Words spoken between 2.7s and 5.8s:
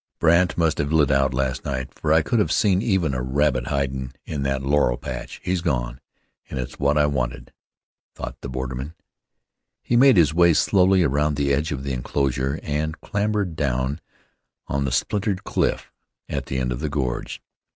even a rabbit hidin' in that laurel patch. He's